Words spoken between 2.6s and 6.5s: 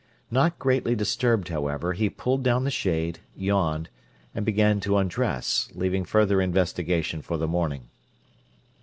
the shade, yawned, and began to undress, leaving further